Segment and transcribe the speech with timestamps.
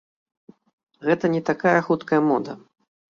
[1.07, 2.51] Гэта не такая хуткая мода.